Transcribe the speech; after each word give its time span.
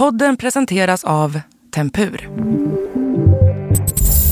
Podden 0.00 0.36
presenteras 0.36 1.04
av 1.04 1.40
Tempur. 1.74 2.28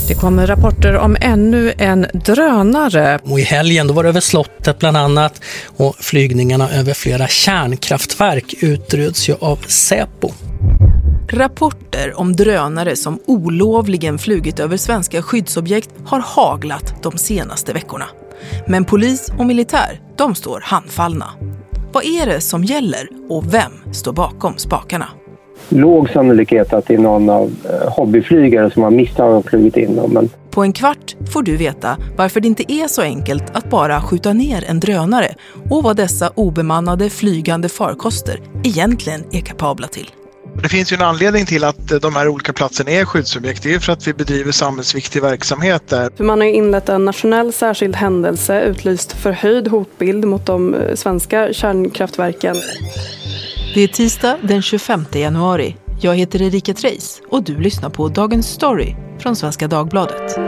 Det 0.08 0.14
kommer 0.14 0.46
rapporter 0.46 0.96
om 0.96 1.16
ännu 1.20 1.72
en 1.78 2.06
drönare. 2.14 3.18
Och 3.24 3.40
I 3.40 3.42
helgen 3.42 3.86
då 3.86 3.94
var 3.94 4.02
det 4.02 4.08
över 4.08 4.20
slottet 4.20 4.78
bland 4.78 4.96
annat 4.96 5.42
och 5.66 5.96
flygningarna 5.96 6.70
över 6.70 6.94
flera 6.94 7.26
kärnkraftverk 7.26 8.54
utreds 8.60 9.28
ju 9.28 9.34
av 9.40 9.56
Säpo. 9.56 10.30
Rapporter 11.28 12.18
om 12.20 12.32
drönare 12.32 12.96
som 12.96 13.20
olovligen 13.26 14.18
flugit 14.18 14.60
över 14.60 14.76
svenska 14.76 15.22
skyddsobjekt 15.22 15.90
har 16.04 16.20
haglat 16.20 17.02
de 17.02 17.18
senaste 17.18 17.72
veckorna. 17.72 18.06
Men 18.66 18.84
polis 18.84 19.32
och 19.38 19.46
militär, 19.46 20.00
de 20.16 20.34
står 20.34 20.60
handfallna. 20.60 21.30
Vad 21.92 22.04
är 22.04 22.26
det 22.26 22.40
som 22.40 22.64
gäller 22.64 23.08
och 23.28 23.54
vem 23.54 23.72
står 23.92 24.12
bakom 24.12 24.58
spakarna? 24.58 25.08
Låg 25.68 26.10
sannolikhet 26.10 26.72
att 26.72 26.86
det 26.86 26.94
är 26.94 26.98
någon 26.98 27.30
av 27.30 27.54
eh, 27.64 27.92
hobbyflygare 27.92 28.70
som 28.70 28.82
har 28.82 28.90
misstag 28.90 29.44
flugit 29.50 29.76
in 29.76 29.96
dem. 29.96 30.12
Men... 30.12 30.30
På 30.50 30.62
en 30.62 30.72
kvart 30.72 31.16
får 31.32 31.42
du 31.42 31.56
veta 31.56 31.96
varför 32.16 32.40
det 32.40 32.48
inte 32.48 32.72
är 32.72 32.88
så 32.88 33.02
enkelt 33.02 33.44
att 33.52 33.70
bara 33.70 34.00
skjuta 34.00 34.32
ner 34.32 34.64
en 34.68 34.80
drönare 34.80 35.34
och 35.70 35.82
vad 35.82 35.96
dessa 35.96 36.30
obemannade 36.34 37.10
flygande 37.10 37.68
farkoster 37.68 38.40
egentligen 38.64 39.24
är 39.32 39.40
kapabla 39.40 39.86
till. 39.86 40.10
Det 40.62 40.68
finns 40.68 40.92
ju 40.92 40.94
en 40.94 41.02
anledning 41.02 41.46
till 41.46 41.64
att 41.64 42.00
de 42.02 42.16
här 42.16 42.28
olika 42.28 42.52
platserna 42.52 42.90
är 42.90 43.04
skyddsobjekt. 43.04 43.62
Det 43.62 43.74
är 43.74 43.78
för 43.78 43.92
att 43.92 44.08
vi 44.08 44.14
bedriver 44.14 44.52
samhällsviktig 44.52 45.22
verksamhet 45.22 45.82
där. 45.88 46.10
För 46.16 46.24
man 46.24 46.40
har 46.40 46.48
inlett 46.48 46.88
en 46.88 47.04
nationell 47.04 47.52
särskild 47.52 47.96
händelse 47.96 48.60
utlyst 48.60 49.12
förhöjd 49.12 49.68
hotbild 49.68 50.24
mot 50.24 50.46
de 50.46 50.74
eh, 50.74 50.94
svenska 50.94 51.52
kärnkraftverken. 51.52 52.56
Det 53.78 53.82
är 53.82 53.88
tisdag 53.88 54.38
den 54.42 54.62
25 54.62 55.04
januari. 55.12 55.76
Jag 56.00 56.14
heter 56.14 56.42
Erika 56.42 56.74
Treis 56.74 57.22
och 57.28 57.42
du 57.42 57.60
lyssnar 57.60 57.90
på 57.90 58.08
Dagens 58.08 58.48
Story 58.48 58.94
från 59.18 59.36
Svenska 59.36 59.68
Dagbladet. 59.68 60.38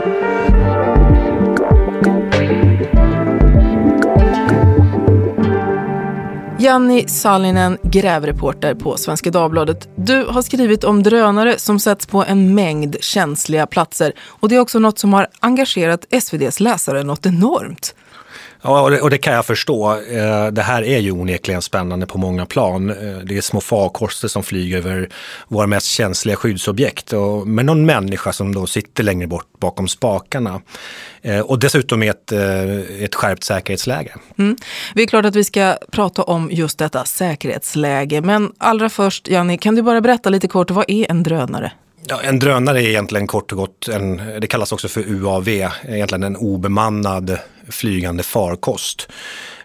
Janni 6.59 7.07
Sallinen, 7.07 7.77
grävreporter 7.83 8.75
på 8.75 8.97
Svenska 8.97 9.31
Dagbladet. 9.31 9.89
Du 9.95 10.25
har 10.25 10.41
skrivit 10.41 10.83
om 10.83 11.03
drönare 11.03 11.59
som 11.59 11.79
sätts 11.79 12.05
på 12.05 12.23
en 12.23 12.55
mängd 12.55 12.97
känsliga 13.01 13.67
platser. 13.67 14.13
Och 14.19 14.49
det 14.49 14.55
är 14.55 14.59
också 14.59 14.79
något 14.79 14.99
som 14.99 15.13
har 15.13 15.27
engagerat 15.39 16.05
SVDs 16.09 16.59
läsare 16.59 17.03
något 17.03 17.25
enormt. 17.25 17.95
Ja, 18.61 18.81
och 18.81 18.91
det, 18.91 19.01
och 19.01 19.09
det, 19.09 19.17
kan 19.17 19.33
jag 19.33 19.45
förstå. 19.45 19.91
Eh, 19.91 20.47
det 20.47 20.61
här 20.61 20.83
är 20.83 20.99
ju 20.99 21.11
onekligen 21.11 21.61
spännande 21.61 22.05
på 22.05 22.17
många 22.17 22.45
plan. 22.45 22.89
Eh, 22.89 23.17
det 23.23 23.37
är 23.37 23.41
små 23.41 23.61
farkoster 23.61 24.27
som 24.27 24.43
flyger 24.43 24.77
över 24.77 25.09
våra 25.47 25.67
mest 25.67 25.87
känsliga 25.87 26.35
skyddsobjekt 26.35 27.13
och 27.13 27.47
med 27.47 27.65
någon 27.65 27.85
människa 27.85 28.33
som 28.33 28.55
då 28.55 28.67
sitter 28.67 29.03
längre 29.03 29.27
bort 29.27 29.59
bakom 29.59 29.87
spakarna. 29.87 30.61
Eh, 31.21 31.39
och 31.39 31.59
dessutom 31.59 32.03
i 32.03 32.07
ett, 32.07 32.31
ett 32.31 33.15
skärpt 33.15 33.43
säkerhetsläge. 33.43 34.15
Mm. 34.37 34.57
Det 34.93 35.01
är 35.01 35.07
klart 35.07 35.25
att 35.25 35.35
vi 35.35 35.43
ska 35.43 35.77
prata 35.91 36.23
om 36.23 36.49
just 36.51 36.77
detta 36.77 37.05
säkerhetsläge. 37.05 38.21
Men 38.21 38.51
allra 38.57 38.89
först, 38.89 39.27
Janni, 39.27 39.57
kan 39.57 39.75
du 39.75 39.81
bara 39.81 40.01
berätta 40.01 40.29
lite 40.29 40.47
kort, 40.47 40.71
vad 40.71 40.85
är 40.87 41.11
en 41.11 41.23
drönare? 41.23 41.71
Ja, 42.07 42.21
en 42.21 42.39
drönare 42.39 42.81
är 42.81 42.87
egentligen 42.87 43.27
kort 43.27 43.51
och 43.51 43.57
gott, 43.57 43.87
en, 43.87 44.17
det 44.41 44.47
kallas 44.47 44.71
också 44.71 44.87
för 44.87 45.01
UAV, 45.01 45.47
egentligen 45.47 46.23
en 46.23 46.35
obemannad 46.35 47.37
flygande 47.69 48.23
farkost. 48.23 49.11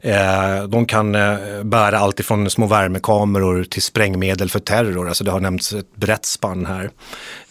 Eh, 0.00 0.62
de 0.68 0.86
kan 0.86 1.14
eh, 1.14 1.62
bära 1.62 1.98
allt 1.98 2.20
ifrån 2.20 2.50
små 2.50 2.66
värmekameror 2.66 3.64
till 3.64 3.82
sprängmedel 3.82 4.50
för 4.50 4.58
terror, 4.58 5.08
alltså 5.08 5.24
det 5.24 5.30
har 5.30 5.40
nämnts 5.40 5.72
ett 5.72 5.96
brett 5.96 6.24
spann 6.24 6.66
här. 6.66 6.90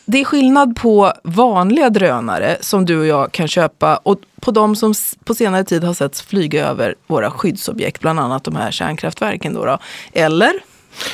Det 0.05 0.21
är 0.21 0.25
skillnad 0.25 0.75
på 0.75 1.13
vanliga 1.23 1.89
drönare 1.89 2.57
som 2.61 2.85
du 2.85 2.99
och 2.99 3.05
jag 3.05 3.31
kan 3.31 3.47
köpa 3.47 3.97
och 3.97 4.19
på 4.41 4.51
de 4.51 4.75
som 4.75 4.93
på 5.23 5.35
senare 5.35 5.63
tid 5.63 5.83
har 5.83 5.93
setts 5.93 6.21
flyga 6.21 6.67
över 6.67 6.95
våra 7.07 7.31
skyddsobjekt, 7.31 8.01
bland 8.01 8.19
annat 8.19 8.43
de 8.43 8.55
här 8.55 8.71
kärnkraftverken. 8.71 9.53
Då, 9.53 9.65
då. 9.65 9.77
Eller? 10.13 10.53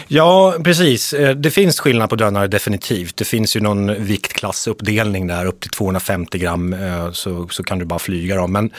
Ja, 0.07 0.55
precis. 0.63 1.13
Eh, 1.13 1.35
det 1.35 1.51
finns 1.51 1.79
skillnad 1.79 2.09
på 2.09 2.15
drönare 2.15 2.47
definitivt. 2.47 3.17
Det 3.17 3.25
finns 3.25 3.55
ju 3.55 3.59
någon 3.59 4.03
viktklassuppdelning 4.03 5.27
där, 5.27 5.45
upp 5.45 5.59
till 5.59 5.69
250 5.69 6.37
gram 6.37 6.73
eh, 6.73 7.11
så, 7.11 7.47
så 7.47 7.63
kan 7.63 7.79
du 7.79 7.85
bara 7.85 7.99
flyga 7.99 8.35
dem. 8.35 8.51
Men 8.51 8.71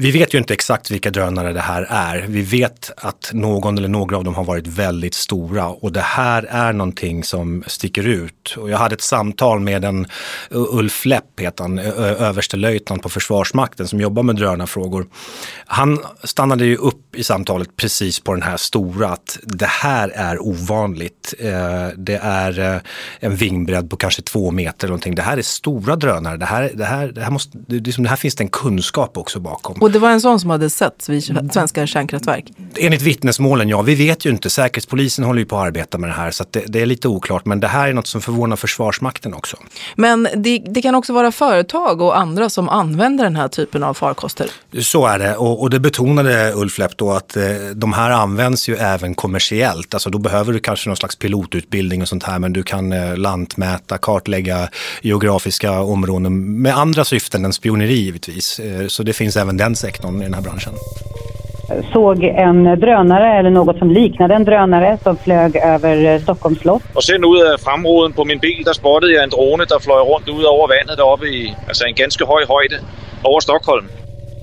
vi 0.00 0.10
vet 0.10 0.34
ju 0.34 0.38
inte 0.38 0.54
exakt 0.54 0.90
vilka 0.90 1.10
drönare 1.10 1.52
det 1.52 1.60
här 1.60 1.86
är. 1.90 2.26
Vi 2.28 2.42
vet 2.42 2.90
att 2.96 3.30
någon 3.32 3.78
eller 3.78 3.88
några 3.88 4.16
av 4.16 4.24
dem 4.24 4.34
har 4.34 4.44
varit 4.44 4.66
väldigt 4.66 5.14
stora 5.14 5.66
och 5.68 5.92
det 5.92 6.00
här 6.00 6.42
är 6.42 6.72
någonting 6.72 7.24
som 7.24 7.64
sticker 7.66 8.06
ut. 8.06 8.54
Och 8.56 8.70
jag 8.70 8.78
hade 8.78 8.94
ett 8.94 9.00
samtal 9.00 9.60
med 9.60 9.84
en 9.84 10.06
Ulf 10.50 11.04
Lepp, 11.04 11.40
heter 11.40 11.64
han, 11.64 11.78
överstelöjtnant 11.78 13.02
på 13.02 13.08
Försvarsmakten 13.08 13.88
som 13.88 14.00
jobbar 14.00 14.22
med 14.22 14.36
drönarfrågor. 14.36 15.06
Han 15.66 15.98
stannade 16.24 16.64
ju 16.64 16.76
upp 16.76 17.16
i 17.16 17.24
samtalet 17.24 17.76
precis 17.76 18.20
på 18.20 18.34
den 18.34 18.42
här 18.42 18.56
stora, 18.56 19.08
att 19.08 19.38
det 19.42 19.66
här 19.66 20.08
är 20.08 20.42
ovanligt. 20.42 21.34
Eh, 21.38 21.88
det 21.96 22.20
är 22.22 22.74
eh, 22.74 22.80
en 23.20 23.36
vingbredd 23.36 23.90
på 23.90 23.96
kanske 23.96 24.22
två 24.22 24.50
meter 24.50 24.86
eller 24.86 24.92
någonting. 24.92 25.14
Det 25.14 25.22
här 25.22 25.36
är 25.36 25.42
stora 25.42 25.96
drönare. 25.96 26.36
Det 26.36 26.46
här, 26.46 26.70
det 26.74 26.84
här, 26.84 27.08
det 27.08 27.20
här, 27.20 27.30
måste, 27.30 27.58
det 27.58 28.08
här 28.08 28.16
finns 28.16 28.34
det 28.34 28.44
en 28.44 28.48
kunskap 28.48 29.16
också 29.16 29.40
bakom. 29.40 29.78
Och 29.88 29.92
det 29.92 29.98
var 29.98 30.10
en 30.10 30.20
sån 30.20 30.40
som 30.40 30.50
hade 30.50 30.70
sett 30.70 31.08
vid 31.08 31.24
svenska 31.52 31.86
kärnkraftverk? 31.86 32.44
Enligt 32.78 33.02
vittnesmålen, 33.02 33.68
ja. 33.68 33.82
Vi 33.82 33.94
vet 33.94 34.24
ju 34.24 34.30
inte. 34.30 34.50
Säkerhetspolisen 34.50 35.24
håller 35.24 35.38
ju 35.38 35.46
på 35.46 35.56
att 35.56 35.66
arbeta 35.66 35.98
med 35.98 36.10
det 36.10 36.14
här 36.14 36.30
så 36.30 36.44
det, 36.50 36.64
det, 36.66 36.80
är 36.80 36.86
lite 36.86 37.08
oklart. 37.08 37.46
Men 37.46 37.60
det 37.60 37.68
här 37.68 37.88
är 37.88 37.92
något 37.92 38.06
som 38.06 38.20
förvånar 38.20 38.56
Försvarsmakten 38.56 39.34
också. 39.34 39.56
Men 39.96 40.28
det, 40.36 40.58
det, 40.58 40.82
kan 40.82 40.94
också 40.94 41.12
vara 41.12 41.32
företag 41.32 42.00
och 42.00 42.18
andra 42.18 42.50
som 42.50 42.68
använder 42.68 43.24
den 43.24 43.36
här 43.36 43.48
typen 43.48 43.82
av 43.82 43.94
farkoster? 43.94 44.50
Så 44.80 45.06
är 45.06 45.18
det 45.18 45.36
och, 45.36 45.62
och 45.62 45.70
det 45.70 45.80
betonade 45.80 46.52
Ulf 46.54 46.78
Lepp 46.78 46.96
då 46.96 47.12
att 47.12 47.36
eh, 47.36 47.42
de 47.74 47.92
här 47.92 48.10
används 48.10 48.68
ju 48.68 48.76
även 48.76 49.14
kommersiellt. 49.14 49.94
Alltså 49.94 50.10
då 50.10 50.18
behöver 50.18 50.52
du 50.52 50.60
kanske 50.60 50.88
någon 50.88 50.96
slags 50.96 51.16
pilotutbildning 51.16 52.02
och 52.02 52.08
sånt 52.08 52.22
här 52.22 52.38
men 52.38 52.52
du 52.52 52.62
kan 52.62 52.92
eh, 52.92 53.16
lantmäta, 53.16 53.98
kartlägga 53.98 54.68
geografiska 55.02 55.80
områden 55.80 56.62
med 56.62 56.76
andra 56.76 57.04
syften 57.04 57.44
än 57.44 57.52
spioneri 57.52 57.94
givetvis. 57.94 58.58
Eh, 58.58 58.86
så 58.86 59.02
det 59.02 59.12
finns 59.12 59.36
även 59.36 59.56
den 59.56 59.77
sektorn 59.78 60.20
i 60.20 60.24
den 60.24 60.34
här 60.34 60.42
branschen? 60.42 60.72
såg 61.92 62.24
en 62.24 62.64
drönare 62.64 63.38
eller 63.38 63.50
något 63.50 63.78
som 63.78 63.90
liknade 63.90 64.34
en 64.34 64.44
drönare 64.44 64.98
som 65.02 65.16
flög 65.16 65.56
över 65.56 66.18
Stockholms 66.18 66.58
slott. 66.58 66.82
Och 66.94 67.04
sen 67.04 67.24
ut 67.24 67.52
av 67.52 67.58
framruden 67.58 68.12
på 68.12 68.24
min 68.24 68.38
bil 68.38 68.62
där 68.64 68.72
spottade 68.72 69.12
jag 69.12 69.24
en 69.24 69.30
drone 69.30 69.66
som 69.68 69.80
flög 69.80 70.06
runt 70.08 70.28
ut 70.28 70.46
över 70.46 70.68
vattnet 70.68 70.96
där 70.96 71.12
uppe 71.12 71.26
i 71.26 71.56
alltså 71.68 71.84
en 71.84 71.94
ganska 71.94 72.26
hög 72.26 72.48
höjd 72.48 72.72
över 73.24 73.40
Stockholm. 73.40 73.86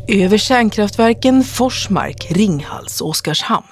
Över 0.07 0.38
kärnkraftverken 0.38 1.44
Forsmark, 1.44 2.28
Ringhals 2.29 3.02
och 3.02 3.09
Oskarshamn. 3.09 3.66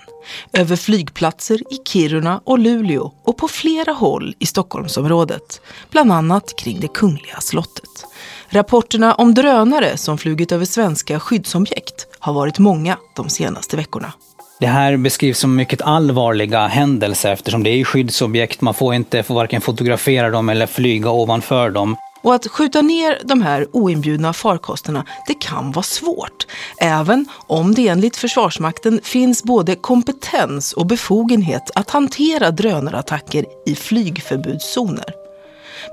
Över 0.54 0.76
flygplatser 0.76 1.56
i 1.56 1.78
Kiruna 1.88 2.42
och 2.44 2.60
Luleå 2.60 3.12
och 3.24 3.38
på 3.38 3.48
flera 3.48 3.92
håll 3.92 4.34
i 4.40 4.46
Stockholmsområdet. 4.46 5.62
Bland 5.92 6.12
annat 6.12 6.60
kring 6.60 6.80
det 6.80 6.88
kungliga 6.88 7.40
slottet. 7.40 8.13
Rapporterna 8.54 9.14
om 9.16 9.34
drönare 9.34 9.98
som 9.98 10.18
flugit 10.18 10.52
över 10.52 10.66
svenska 10.66 11.20
skyddsobjekt 11.20 12.08
har 12.20 12.34
varit 12.34 12.60
många 12.60 12.98
de 13.16 13.30
senaste 13.30 13.78
veckorna. 13.78 14.14
Det 14.60 14.68
här 14.68 14.98
beskrivs 14.98 15.40
som 15.40 15.56
mycket 15.56 15.82
allvarliga 15.82 16.68
händelser 16.68 17.32
eftersom 17.32 17.64
det 17.64 17.70
är 17.70 17.84
skyddsobjekt. 17.84 18.62
Man 18.62 18.74
får 18.74 18.94
inte 18.94 19.24
får 19.24 19.36
varken 19.36 19.62
fotografera 19.62 20.30
dem 20.30 20.50
eller 20.50 20.68
flyga 20.68 21.10
ovanför 21.12 21.70
dem. 21.70 21.96
Och 22.22 22.36
att 22.36 22.48
skjuta 22.48 22.82
ner 22.82 23.22
de 23.24 23.42
här 23.42 23.68
oinbjudna 23.72 24.34
farkosterna, 24.34 25.06
det 25.28 25.34
kan 25.34 25.72
vara 25.72 25.84
svårt. 25.84 26.48
Även 26.78 27.26
om 27.48 27.74
det 27.74 27.88
enligt 27.88 28.16
Försvarsmakten 28.16 29.00
finns 29.04 29.44
både 29.44 29.76
kompetens 29.76 30.74
och 30.74 30.86
befogenhet 30.86 31.72
att 31.76 31.90
hantera 31.90 32.52
drönarattacker 32.52 33.46
i 33.66 33.76
flygförbudszoner. 33.76 35.23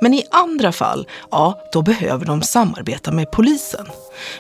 Men 0.01 0.15
i 0.15 0.25
andra 0.31 0.73
fall, 0.73 1.07
ja, 1.31 1.61
då 1.73 1.83
behöver 1.83 2.27
de 2.27 2.43
samarbeta 2.43 3.13
med 3.13 3.31
polisen. 3.31 3.87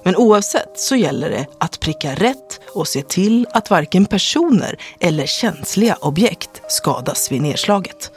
Men 0.02 0.16
oavsett 0.16 0.72
så 0.74 0.96
gäller 0.96 1.30
det 1.30 1.46
att 1.58 1.80
pricka 1.80 2.14
rätt 2.14 2.60
och 2.74 2.88
se 2.88 3.02
till 3.02 3.46
att 3.52 3.70
varken 3.70 4.04
personer 4.04 4.76
eller 5.00 5.26
känsliga 5.26 5.96
objekt 6.00 6.62
skadas 6.68 7.32
vid 7.32 7.42
nedslaget. 7.42 8.10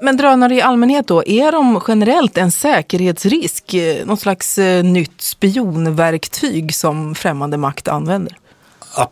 Men 0.00 0.16
drönare 0.16 0.54
i 0.54 0.62
allmänhet 0.62 1.06
då, 1.06 1.24
är 1.26 1.52
de 1.52 1.80
generellt 1.88 2.38
en 2.38 2.52
säkerhetsrisk? 2.52 3.74
Eh, 3.74 4.06
något 4.06 4.20
slags 4.20 4.58
eh, 4.58 4.84
nytt 4.84 5.20
spionverktyg 5.20 6.74
som 6.74 7.14
främmande 7.14 7.56
makt 7.56 7.88
använder? 7.88 8.36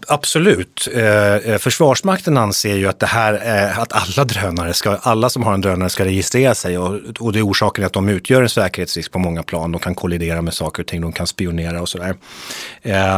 Absolut. 0.09 0.89
Eh, 0.95 1.35
eh, 1.35 1.59
Försvarsmakten 1.59 2.37
anser 2.37 2.77
ju 2.77 2.89
att 2.89 3.01
det 3.01 3.07
här 3.07 3.35
är 3.35 3.81
att 3.81 3.93
alla 3.93 4.25
drönare 4.25 4.75
ska, 4.75 4.97
alla 5.03 5.29
som 5.29 5.43
har 5.43 5.55
en 5.55 5.61
drönare 5.61 5.91
ska 5.91 6.05
registrera 6.05 6.55
sig 6.55 6.79
och, 6.79 7.01
och 7.21 7.33
det 7.33 7.39
är 7.39 7.47
orsaken 7.47 7.85
att 7.85 7.93
de 7.93 8.09
utgör 8.09 8.43
en 8.43 8.49
säkerhetsrisk 8.49 9.13
på 9.13 9.19
många 9.19 9.43
plan. 9.43 9.73
De 9.73 9.81
kan 9.81 9.95
kollidera 9.95 10.43
med 10.43 10.55
saker 10.55 10.83
och 10.83 10.87
ting, 10.87 11.01
de 11.01 11.13
kan 11.13 11.27
spionera 11.27 11.81
och 11.81 11.89
sådär. 11.89 12.15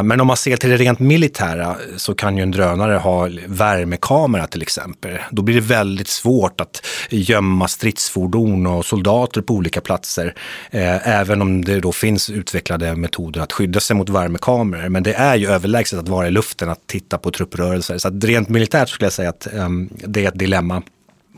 Men 0.03 0.21
om 0.21 0.27
man 0.27 0.37
ser 0.37 0.57
till 0.57 0.71
det 0.71 0.77
rent 0.77 0.99
militära 0.99 1.77
så 1.97 2.15
kan 2.15 2.37
ju 2.37 2.43
en 2.43 2.51
drönare 2.51 2.97
ha 2.97 3.29
värmekamera 3.47 4.47
till 4.47 4.63
exempel. 4.63 5.19
Då 5.31 5.43
blir 5.43 5.55
det 5.55 5.61
väldigt 5.61 6.09
svårt 6.09 6.61
att 6.61 6.87
gömma 7.11 7.69
stridsfordon 7.69 8.67
och 8.67 8.85
soldater 8.85 9.41
på 9.41 9.55
olika 9.55 9.81
platser. 9.81 10.35
Även 10.71 11.43
om 11.43 11.65
det 11.65 11.81
då 11.81 11.93
finns 11.93 12.31
utvecklade 12.31 12.97
metoder 12.97 13.41
att 13.41 13.53
skydda 13.53 13.81
sig 13.81 13.97
mot 13.97 14.09
värmekameror. 14.09 14.89
Men 14.89 15.03
det 15.03 15.15
är 15.15 15.37
ju 15.37 15.49
överlägset 15.49 15.99
att 15.99 16.09
vara 16.09 16.29
i 16.29 16.31
luften, 16.31 16.54
att 16.63 16.87
titta 16.87 17.19
på 17.19 17.31
trupprörelser. 17.31 17.99
Så 17.99 18.09
att 18.09 18.25
rent 18.25 18.49
militärt 18.49 18.89
skulle 18.89 19.07
jag 19.07 19.13
säga 19.13 19.29
att 19.29 19.47
um, 19.53 19.91
det 20.07 20.25
är 20.25 20.29
ett 20.29 20.39
dilemma. 20.39 20.83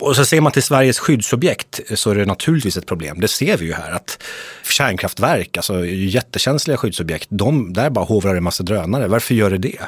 Och 0.00 0.16
så 0.16 0.24
ser 0.24 0.40
man 0.40 0.52
till 0.52 0.62
Sveriges 0.62 0.98
skyddsobjekt 0.98 1.80
så 1.94 2.10
är 2.10 2.14
det 2.14 2.24
naturligtvis 2.24 2.76
ett 2.76 2.86
problem. 2.86 3.20
Det 3.20 3.28
ser 3.28 3.56
vi 3.56 3.66
ju 3.66 3.72
här 3.72 3.90
att 3.90 4.22
kärnkraftverk, 4.64 5.56
alltså 5.56 5.86
jättekänsliga 5.86 6.76
skyddsobjekt, 6.76 7.26
de, 7.30 7.72
där 7.72 7.90
bara 7.90 8.04
hovrar 8.04 8.34
en 8.34 8.42
massa 8.42 8.62
drönare. 8.62 9.08
Varför 9.08 9.34
gör 9.34 9.50
det 9.50 9.58
det? 9.58 9.78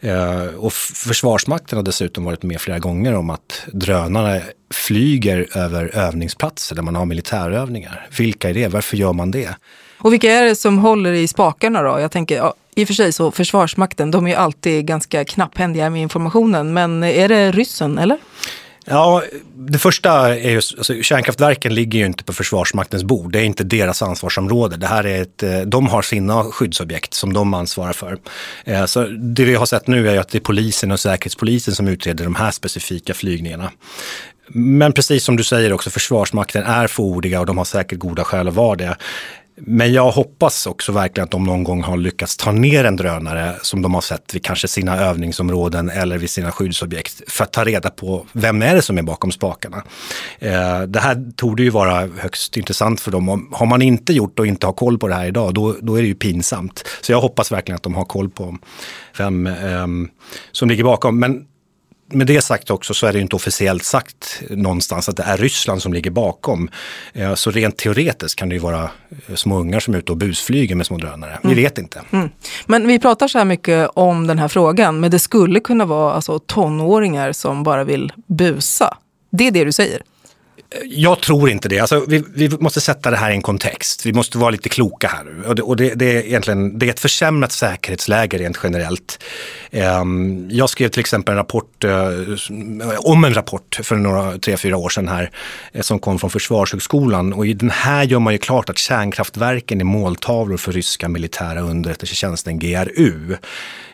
Eh, 0.00 0.46
och 0.46 0.72
Försvarsmakten 0.72 1.76
har 1.76 1.82
dessutom 1.82 2.24
varit 2.24 2.42
med 2.42 2.60
flera 2.60 2.78
gånger 2.78 3.14
om 3.14 3.30
att 3.30 3.66
drönare 3.72 4.42
flyger 4.70 5.58
över 5.58 5.96
övningsplatser 5.96 6.74
där 6.74 6.82
man 6.82 6.94
har 6.94 7.06
militärövningar. 7.06 8.08
Vilka 8.18 8.50
är 8.50 8.54
det? 8.54 8.68
Varför 8.68 8.96
gör 8.96 9.12
man 9.12 9.30
det? 9.30 9.56
Och 9.98 10.12
vilka 10.12 10.32
är 10.32 10.44
det 10.44 10.56
som 10.56 10.78
håller 10.78 11.12
i 11.12 11.28
spakarna 11.28 11.82
då? 11.82 12.00
Jag 12.00 12.10
tänker, 12.10 12.36
ja, 12.36 12.54
i 12.74 12.84
och 12.84 12.88
för 12.88 12.94
sig 12.94 13.12
så 13.12 13.30
Försvarsmakten, 13.30 14.10
de 14.10 14.26
är 14.26 14.30
ju 14.30 14.36
alltid 14.36 14.86
ganska 14.86 15.24
knapphändiga 15.24 15.90
med 15.90 16.02
informationen, 16.02 16.72
men 16.72 17.04
är 17.04 17.28
det 17.28 17.52
ryssen 17.52 17.98
eller? 17.98 18.18
Ja, 18.86 19.22
det 19.54 19.78
första 19.78 20.34
är 20.34 20.50
ju, 20.50 20.56
alltså, 20.56 21.02
kärnkraftverken 21.02 21.74
ligger 21.74 21.98
ju 21.98 22.06
inte 22.06 22.24
på 22.24 22.32
Försvarsmaktens 22.32 23.04
bord. 23.04 23.32
Det 23.32 23.40
är 23.40 23.44
inte 23.44 23.64
deras 23.64 24.02
ansvarsområde. 24.02 24.76
Det 24.76 24.86
här 24.86 25.06
är 25.06 25.22
ett, 25.22 25.42
eh, 25.42 25.60
de 25.60 25.88
har 25.88 26.02
sina 26.02 26.44
skyddsobjekt 26.44 27.14
som 27.14 27.32
de 27.32 27.54
ansvarar 27.54 27.92
för. 27.92 28.18
Eh, 28.64 28.84
så 28.84 29.04
det 29.06 29.44
vi 29.44 29.54
har 29.54 29.66
sett 29.66 29.86
nu 29.86 30.08
är 30.08 30.18
att 30.20 30.28
det 30.28 30.38
är 30.38 30.40
polisen 30.40 30.92
och 30.92 31.00
säkerhetspolisen 31.00 31.74
som 31.74 31.88
utreder 31.88 32.24
de 32.24 32.34
här 32.34 32.50
specifika 32.50 33.14
flygningarna. 33.14 33.70
Men 34.48 34.92
precis 34.92 35.24
som 35.24 35.36
du 35.36 35.44
säger 35.44 35.72
också, 35.72 35.90
Försvarsmakten 35.90 36.62
är 36.62 36.86
fåordiga 36.86 37.40
och 37.40 37.46
de 37.46 37.58
har 37.58 37.64
säkert 37.64 37.98
goda 37.98 38.24
skäl 38.24 38.48
att 38.48 38.54
vara 38.54 38.76
det. 38.76 38.96
Men 39.56 39.92
jag 39.92 40.10
hoppas 40.10 40.66
också 40.66 40.92
verkligen 40.92 41.24
att 41.24 41.30
de 41.30 41.44
någon 41.44 41.64
gång 41.64 41.82
har 41.82 41.96
lyckats 41.96 42.36
ta 42.36 42.52
ner 42.52 42.84
en 42.84 42.96
drönare 42.96 43.54
som 43.62 43.82
de 43.82 43.94
har 43.94 44.00
sett 44.00 44.34
vid 44.34 44.44
kanske 44.44 44.68
sina 44.68 44.96
övningsområden 44.96 45.90
eller 45.90 46.18
vid 46.18 46.30
sina 46.30 46.52
skyddsobjekt 46.52 47.32
för 47.32 47.44
att 47.44 47.52
ta 47.52 47.64
reda 47.64 47.90
på 47.90 48.26
vem 48.32 48.62
är 48.62 48.74
det 48.74 48.82
som 48.82 48.98
är 48.98 49.02
bakom 49.02 49.32
spakarna. 49.32 49.82
Eh, 50.38 50.82
det 50.82 51.00
här 51.00 51.32
tog 51.36 51.60
ju 51.60 51.70
vara 51.70 52.08
högst 52.18 52.56
intressant 52.56 53.00
för 53.00 53.10
dem. 53.10 53.48
Har 53.52 53.66
man 53.66 53.82
inte 53.82 54.12
gjort 54.12 54.38
och 54.38 54.46
inte 54.46 54.66
har 54.66 54.72
koll 54.72 54.98
på 54.98 55.08
det 55.08 55.14
här 55.14 55.26
idag, 55.26 55.54
då, 55.54 55.76
då 55.80 55.94
är 55.94 56.02
det 56.02 56.08
ju 56.08 56.14
pinsamt. 56.14 56.84
Så 57.00 57.12
jag 57.12 57.20
hoppas 57.20 57.52
verkligen 57.52 57.76
att 57.76 57.82
de 57.82 57.94
har 57.94 58.04
koll 58.04 58.30
på 58.30 58.58
vem 59.18 59.46
ehm, 59.46 60.08
som 60.52 60.68
ligger 60.68 60.84
bakom. 60.84 61.18
Men 61.18 61.46
med 62.08 62.26
det 62.26 62.40
sagt 62.40 62.70
också 62.70 62.94
så 62.94 63.06
är 63.06 63.12
det 63.12 63.20
inte 63.20 63.36
officiellt 63.36 63.84
sagt 63.84 64.42
någonstans 64.50 65.08
att 65.08 65.16
det 65.16 65.22
är 65.22 65.36
Ryssland 65.36 65.82
som 65.82 65.92
ligger 65.92 66.10
bakom. 66.10 66.70
Eh, 67.12 67.34
så 67.34 67.50
rent 67.50 67.76
teoretiskt 67.76 68.38
kan 68.38 68.48
det 68.48 68.54
ju 68.54 68.58
vara 68.58 68.90
eh, 69.26 69.34
små 69.34 69.58
ungar 69.58 69.80
som 69.80 69.94
är 69.94 69.98
ute 69.98 70.12
och 70.12 70.18
busflyger 70.18 70.74
med 70.74 70.86
små 70.86 70.98
drönare. 70.98 71.38
Mm. 71.42 71.56
Vi 71.56 71.62
vet 71.62 71.78
inte. 71.78 72.02
Mm. 72.10 72.30
Men 72.66 72.86
vi 72.86 72.98
pratar 72.98 73.28
så 73.28 73.38
här 73.38 73.44
mycket 73.44 73.90
om 73.94 74.26
den 74.26 74.38
här 74.38 74.48
frågan, 74.48 75.00
men 75.00 75.10
det 75.10 75.18
skulle 75.18 75.60
kunna 75.60 75.84
vara 75.84 76.12
alltså, 76.12 76.38
tonåringar 76.38 77.32
som 77.32 77.62
bara 77.62 77.84
vill 77.84 78.12
busa. 78.26 78.96
Det 79.30 79.46
är 79.46 79.50
det 79.50 79.64
du 79.64 79.72
säger? 79.72 80.02
Jag 80.82 81.20
tror 81.20 81.50
inte 81.50 81.68
det. 81.68 81.78
Alltså, 81.78 82.04
vi, 82.08 82.24
vi, 82.34 82.48
måste 82.48 82.80
sätta 82.80 83.10
det 83.10 83.16
här 83.16 83.30
i 83.30 83.34
en 83.34 83.42
kontext. 83.42 84.06
Vi 84.06 84.12
måste 84.12 84.38
vara 84.38 84.50
lite 84.50 84.68
kloka 84.68 85.08
här. 85.08 85.48
Och 85.48 85.54
det, 85.54 85.62
och 85.62 85.76
det, 85.76 85.94
det 85.94 86.16
är 86.16 86.22
egentligen 86.26 86.78
det 86.78 86.86
är 86.86 86.90
ett 86.90 87.00
försämrat 87.00 87.52
säkerhetsläge 87.52 88.38
rent 88.38 88.58
generellt. 88.62 89.22
Ehm, 89.70 90.48
jag 90.50 90.70
skrev 90.70 90.88
till 90.88 91.00
exempel 91.00 91.32
en 91.32 91.36
rapport 91.36 91.84
eh, 91.84 92.08
om 92.98 93.24
en 93.24 93.34
rapport 93.34 93.80
för 93.82 93.96
några, 93.96 94.38
tre, 94.38 94.56
fyra 94.56 94.76
år 94.76 94.88
sedan 94.88 95.08
här 95.08 95.30
eh, 95.72 95.80
som 95.80 95.98
kom 95.98 96.18
från 96.18 96.30
Försvarshögskolan. 96.30 97.32
Och 97.32 97.46
i 97.46 97.52
den 97.52 97.70
här 97.70 98.04
gör 98.04 98.18
man 98.18 98.32
ju 98.32 98.38
klart 98.38 98.70
att 98.70 98.78
kärnkraftverken 98.78 99.80
är 99.80 99.84
måltavlor 99.84 100.56
för 100.56 100.72
ryska 100.72 101.08
militära 101.08 101.60
underrättelsetjänsten 101.60 102.58
GRU. 102.58 103.36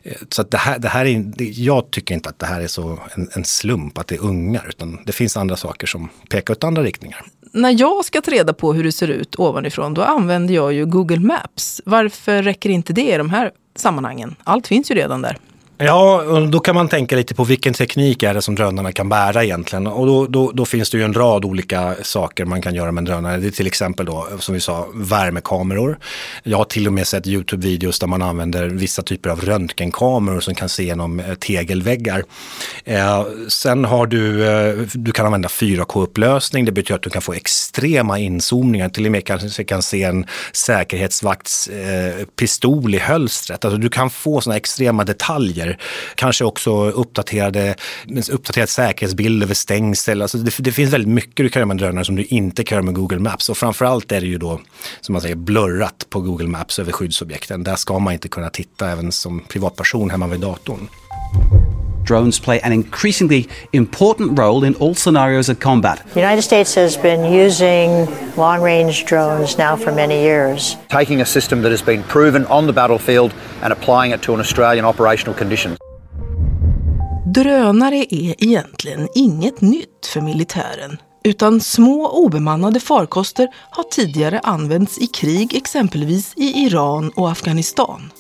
Eh, 0.02 0.12
så 0.28 0.42
att 0.42 0.50
det 0.50 0.56
här, 0.56 0.78
det 0.78 0.88
här 0.88 1.04
är, 1.04 1.32
jag 1.38 1.90
tycker 1.90 2.14
inte 2.14 2.28
att 2.28 2.38
det 2.38 2.46
här 2.46 2.60
är 2.60 2.66
så 2.66 2.98
en, 3.14 3.28
en, 3.32 3.44
slump 3.44 3.98
att 3.98 4.06
det 4.06 4.14
är 4.14 4.24
ungar, 4.24 4.66
utan 4.68 4.98
det 5.06 5.12
finns 5.12 5.36
andra 5.36 5.56
saker 5.56 5.86
som 5.86 6.08
pekar 6.30 6.54
åt 6.54 6.64
andra 6.64 6.82
riktningar. 6.82 7.24
När 7.52 7.80
jag 7.80 8.04
ska 8.04 8.20
ta 8.20 8.30
reda 8.30 8.52
på 8.52 8.72
hur 8.72 8.84
det 8.84 8.92
ser 8.92 9.08
ut 9.08 9.38
ovanifrån, 9.38 9.94
då 9.94 10.02
använder 10.02 10.54
jag 10.54 10.72
ju 10.72 10.86
Google 10.86 11.20
Maps. 11.20 11.80
Varför 11.84 12.42
räcker 12.42 12.70
inte 12.70 12.92
det 12.92 13.14
i 13.14 13.16
de 13.16 13.30
här 13.30 13.50
sammanhangen? 13.76 14.34
Allt 14.44 14.66
finns 14.66 14.90
ju 14.90 14.94
redan 14.94 15.22
där. 15.22 15.38
Ja, 15.82 16.22
och 16.22 16.48
då 16.48 16.60
kan 16.60 16.74
man 16.74 16.88
tänka 16.88 17.16
lite 17.16 17.34
på 17.34 17.44
vilken 17.44 17.74
teknik 17.74 18.22
är 18.22 18.34
det 18.34 18.42
som 18.42 18.54
drönarna 18.54 18.92
kan 18.92 19.08
bära 19.08 19.44
egentligen. 19.44 19.86
Och 19.86 20.06
då, 20.06 20.26
då, 20.26 20.50
då, 20.54 20.64
finns 20.64 20.90
det 20.90 20.98
ju 20.98 21.04
en 21.04 21.14
rad 21.14 21.44
olika 21.44 21.94
saker 22.02 22.44
man 22.44 22.62
kan 22.62 22.74
göra 22.74 22.92
med 22.92 23.00
en 23.00 23.04
drönare. 23.04 23.36
Det 23.36 23.46
är 23.46 23.50
till 23.50 23.66
exempel 23.66 24.06
då, 24.06 24.28
som 24.38 24.54
vi 24.54 24.60
sa, 24.60 24.88
värmekameror. 24.94 25.98
Jag 26.42 26.58
har 26.58 26.64
till 26.64 26.86
och 26.86 26.92
med 26.92 27.06
sett 27.06 27.26
YouTube-videos 27.26 28.00
där 28.00 28.06
man 28.06 28.22
använder 28.22 28.68
vissa 28.68 29.02
typer 29.02 29.30
av 29.30 29.40
röntgenkameror 29.40 30.40
som 30.40 30.54
kan 30.54 30.68
se 30.68 30.84
genom 30.84 31.20
eh, 31.20 31.34
tegelväggar. 31.34 32.22
Eh, 32.84 33.24
sen 33.48 33.84
har 33.84 34.06
du, 34.06 34.46
eh, 34.46 34.74
du 34.94 35.12
kan 35.12 35.26
använda 35.26 35.48
4K-upplösning. 35.48 36.64
Det 36.64 36.72
betyder 36.72 36.94
att 36.94 37.02
du 37.02 37.10
kan 37.10 37.22
få 37.22 37.32
extrema 37.32 38.18
inzoomningar. 38.18 38.88
Till 38.88 39.06
och 39.06 39.12
med 39.12 39.24
kanske 39.24 39.64
kan 39.64 39.82
se 39.82 40.02
en 40.02 40.26
säkerhetsvakts 40.52 41.68
eh, 41.68 42.24
pistol 42.38 42.94
i 42.94 42.98
hölstret. 42.98 43.64
Alltså 43.64 43.78
du 43.78 43.88
kan 43.88 44.10
få 44.10 44.40
sådana 44.40 44.56
extrema 44.56 45.04
detaljer 45.04 45.69
Kanske 46.14 46.44
också 46.44 46.90
uppdaterade, 46.90 47.74
uppdaterad 48.32 48.68
säkerhetsbild 48.68 49.42
över 49.42 49.54
stängsel. 49.54 50.22
Alltså 50.22 50.38
det, 50.38 50.54
det, 50.58 50.72
finns 50.72 50.92
väldigt 50.92 51.14
mycket 51.14 51.36
du 51.36 51.48
kan 51.48 51.60
göra 51.60 51.66
med 51.66 51.76
drönare 51.76 52.04
som 52.04 52.16
du 52.16 52.24
inte 52.24 52.64
kan 52.64 52.76
göra 52.76 52.84
med 52.84 52.94
Google 52.94 53.18
Maps. 53.18 53.48
Och 53.48 53.56
framförallt 53.56 54.12
är 54.12 54.20
det 54.20 54.26
ju 54.26 54.38
då, 54.38 54.60
som 55.00 55.12
man 55.12 55.22
säger, 55.22 55.36
blurrat 55.36 56.06
på 56.10 56.20
Google 56.20 56.48
Maps 56.48 56.78
över 56.78 56.92
skyddsobjekten. 56.92 57.64
Där 57.64 57.76
ska 57.76 57.98
man 57.98 58.12
inte 58.12 58.28
kunna 58.28 58.50
titta 58.50 58.90
även 58.90 59.12
som 59.12 59.40
privatperson 59.40 60.10
hemma 60.10 60.26
vid 60.26 60.40
datorn 60.40 60.88
drones 62.04 62.40
play 62.40 62.60
an 62.60 62.72
increasingly 62.72 63.48
important 63.72 64.38
role 64.38 64.64
in 64.64 64.74
all 64.74 64.94
scenarios 64.94 65.48
of 65.48 65.58
combat. 65.58 66.06
The 66.14 66.20
United 66.20 66.42
States 66.42 66.74
has 66.74 67.02
been 67.02 67.24
using 67.24 68.06
long 68.36 68.62
range 68.62 69.04
drones 69.04 69.58
now 69.58 69.76
for 69.76 69.92
many 69.92 70.14
years. 70.14 70.76
Taking 70.88 71.20
a 71.20 71.24
system 71.24 71.62
that 71.62 71.70
has 71.70 71.84
been 71.84 72.02
proven 72.02 72.46
on 72.46 72.66
the 72.66 72.72
battlefield 72.72 73.32
and 73.62 73.72
applying 73.72 74.12
it 74.12 74.22
to 74.22 74.34
an 74.34 74.40
Australian 74.40 74.84
operational 74.84 75.38
condition. 75.38 75.76
Drönare 77.26 78.06
är 78.10 78.44
egentligen 78.44 79.08
inget 79.14 79.60
nytt 79.60 80.06
för 80.06 80.20
militären 80.20 80.98
utan 81.24 81.60
små 81.60 82.08
obemannade 82.08 82.80
farkoster 82.80 83.48
har 83.70 83.82
tidigare 83.82 84.40
använts 84.40 84.98
i 84.98 85.06
krig 85.06 85.54
exempelvis 85.54 86.32
i 86.36 86.66
Iran 86.66 87.10
och 87.10 87.30
Afghanistan. 87.30 88.10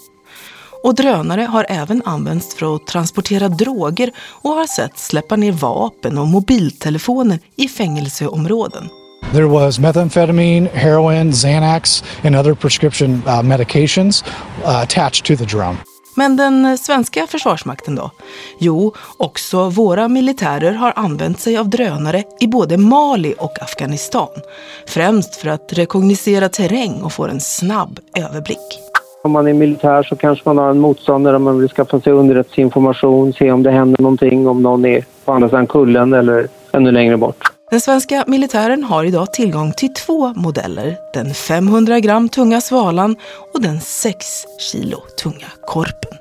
Och 0.82 0.94
drönare 0.94 1.42
har 1.42 1.66
även 1.68 2.02
använts 2.04 2.54
för 2.54 2.76
att 2.76 2.86
transportera 2.86 3.48
droger 3.48 4.10
och 4.42 4.50
har 4.50 4.66
sett 4.66 4.98
släppa 4.98 5.36
ner 5.36 5.52
vapen 5.52 6.18
och 6.18 6.26
mobiltelefoner 6.26 7.38
i 7.56 7.68
fängelseområden. 7.68 8.88
There 9.32 9.46
was 9.46 9.78
methamphetamine, 9.78 10.68
heroin, 10.72 11.32
Xanax 11.32 12.04
and 12.24 12.36
other 12.36 12.54
prescription 12.54 13.22
uh, 13.26 13.42
medications 13.42 14.24
uh, 14.64 14.76
attached 14.76 15.24
to 15.24 15.36
the 15.36 15.56
drone. 15.56 15.76
Men 16.16 16.36
den 16.36 16.78
svenska 16.78 17.26
försvarsmakten 17.26 17.94
då? 17.94 18.10
Jo, 18.58 18.94
också 19.16 19.68
våra 19.68 20.08
militärer 20.08 20.72
har 20.72 20.92
använt 20.96 21.40
sig 21.40 21.56
av 21.56 21.68
drönare 21.68 22.24
i 22.40 22.46
både 22.46 22.76
Mali 22.76 23.34
och 23.38 23.62
Afghanistan. 23.62 24.28
Främst 24.86 25.36
för 25.36 25.48
att 25.48 25.72
rekognosera 25.72 26.48
terräng 26.48 27.02
och 27.02 27.12
få 27.12 27.26
en 27.26 27.40
snabb 27.40 27.98
överblick. 28.16 28.89
Om 29.22 29.32
man 29.32 29.48
är 29.48 29.52
militär 29.52 30.02
så 30.02 30.16
kanske 30.16 30.48
man 30.48 30.58
har 30.58 30.70
en 30.70 30.78
motståndare 30.78 31.36
om 31.36 31.42
man 31.42 31.60
vill 31.60 31.68
skaffa 31.68 32.00
sig 32.00 32.12
underrättelseinformation, 32.12 33.32
se 33.32 33.52
om 33.52 33.62
det 33.62 33.70
händer 33.70 34.02
någonting, 34.02 34.48
om 34.48 34.62
någon 34.62 34.84
är 34.84 35.04
på 35.24 35.32
andra 35.32 35.48
sidan 35.48 35.66
kullen 35.66 36.12
eller 36.12 36.48
ännu 36.72 36.90
längre 36.90 37.16
bort. 37.16 37.52
Den 37.70 37.80
svenska 37.80 38.24
militären 38.26 38.84
har 38.84 39.04
idag 39.04 39.32
tillgång 39.32 39.72
till 39.72 39.94
två 39.94 40.28
modeller. 40.28 40.96
Den 41.14 41.34
500 41.34 42.00
gram 42.00 42.28
tunga 42.28 42.60
Svalan 42.60 43.16
och 43.54 43.62
den 43.62 43.80
6 43.80 44.26
kilo 44.58 44.98
tunga 45.22 45.46
Korpen. 45.66 46.18